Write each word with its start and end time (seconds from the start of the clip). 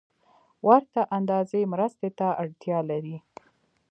ورته 0.67 1.01
اندازې 1.17 1.69
مرستې 1.73 2.09
ته 2.19 2.27
اړتیا 2.41 2.79
لري 2.89 3.17